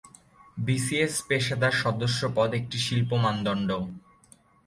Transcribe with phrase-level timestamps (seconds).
[0.57, 3.69] BCS পেশাদার সদস্যপদ একটি শিল্প মানদণ্ড।